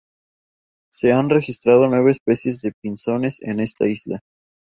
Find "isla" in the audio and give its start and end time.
3.87-4.19